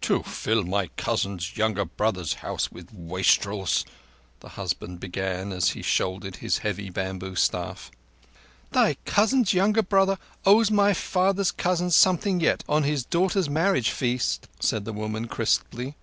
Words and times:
"To 0.00 0.22
fill 0.22 0.64
my 0.64 0.86
cousin's 0.96 1.58
younger 1.58 1.84
brother's 1.84 2.32
house 2.40 2.72
with 2.72 2.94
wastrels—" 2.94 3.84
the 4.40 4.48
husband 4.56 5.00
began, 5.00 5.52
as 5.52 5.72
he 5.72 5.82
shouldered 5.82 6.36
his 6.36 6.56
heavy 6.64 6.88
bamboo 6.88 7.36
staff. 7.36 7.90
"Thy 8.72 8.94
cousin's 9.04 9.52
younger 9.52 9.82
brother 9.82 10.16
owes 10.46 10.70
my 10.70 10.94
father's 10.94 11.52
cousin 11.52 11.90
something 11.90 12.40
yet 12.40 12.64
on 12.66 12.84
his 12.84 13.04
daughter's 13.04 13.50
marriage 13.50 13.90
feast," 13.90 14.48
said 14.60 14.86
the 14.86 14.94
woman 14.94 15.28
crisply. 15.28 15.94